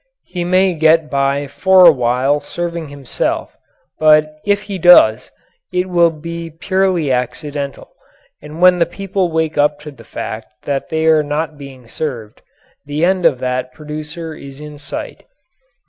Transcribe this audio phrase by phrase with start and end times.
[0.25, 3.55] He may get by for a while serving himself,
[3.99, 5.29] but if he does,
[5.71, 7.91] it will be purely accidental,
[8.41, 12.41] and when the people wake up to the fact that they are not being served,
[12.83, 15.23] the end of that producer is in sight.